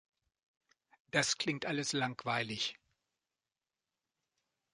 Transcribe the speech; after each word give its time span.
Das 1.11 1.37
klingt 1.37 1.67
alles 1.67 1.93
langweilig! 1.93 2.75